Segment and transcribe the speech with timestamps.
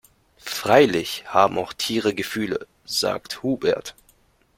[0.43, 3.93] Freilich haben auch Tiere Gefühle, sagt Hubert.